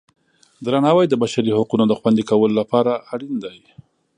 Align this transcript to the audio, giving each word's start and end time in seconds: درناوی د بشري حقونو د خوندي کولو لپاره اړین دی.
درناوی 0.65 1.05
د 1.09 1.13
بشري 1.23 1.51
حقونو 1.57 1.85
د 1.87 1.93
خوندي 1.99 2.23
کولو 2.29 2.53
لپاره 2.61 2.91
اړین 3.13 3.33
دی. 3.43 3.57